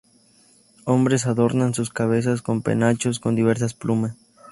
[0.85, 4.17] Hombres adornan sus cabezas con penachos, con diversas plumas.